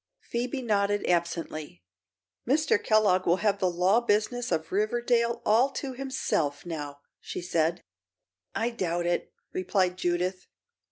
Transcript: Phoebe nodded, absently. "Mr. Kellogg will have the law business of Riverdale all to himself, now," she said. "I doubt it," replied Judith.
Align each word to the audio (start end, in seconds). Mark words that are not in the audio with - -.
Phoebe 0.21 0.63
nodded, 0.63 1.05
absently. 1.07 1.83
"Mr. 2.47 2.83
Kellogg 2.83 3.27
will 3.27 3.35
have 3.35 3.59
the 3.59 3.69
law 3.69 3.99
business 4.01 4.51
of 4.51 4.71
Riverdale 4.71 5.43
all 5.45 5.69
to 5.73 5.93
himself, 5.93 6.65
now," 6.65 7.01
she 7.19 7.39
said. 7.43 7.83
"I 8.55 8.71
doubt 8.71 9.05
it," 9.05 9.31
replied 9.53 9.97
Judith. 9.97 10.47